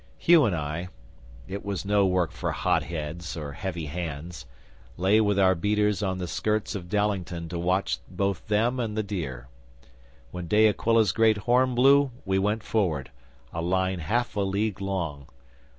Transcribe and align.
Hugh 0.17 0.45
and 0.45 0.55
I 0.55 0.87
it 1.47 1.63
was 1.63 1.85
no 1.85 2.07
work 2.07 2.31
for 2.31 2.51
hot 2.53 2.81
heads 2.81 3.37
or 3.37 3.51
heavy 3.51 3.85
hands 3.85 4.47
lay 4.97 5.21
with 5.21 5.37
our 5.37 5.53
beaters 5.53 6.01
on 6.01 6.17
the 6.17 6.27
skirts 6.27 6.73
of 6.73 6.89
Dallington 6.89 7.47
to 7.49 7.59
watch 7.59 7.99
both 8.09 8.47
them 8.47 8.79
and 8.79 8.97
the 8.97 9.03
deer. 9.03 9.47
When 10.31 10.47
De 10.47 10.67
Aquila's 10.67 11.11
great 11.11 11.37
horn 11.37 11.75
blew 11.75 12.09
we 12.25 12.39
went 12.39 12.63
forward, 12.63 13.11
a 13.53 13.61
line 13.61 13.99
half 13.99 14.35
a 14.35 14.41
league 14.41 14.81
long. 14.81 15.27